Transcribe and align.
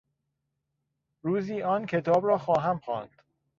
روزی 1.23 1.61
آن 1.61 1.85
کتاب 1.85 2.27
را 2.27 2.37
خواهم 2.37 2.79
خواند. 2.79 3.21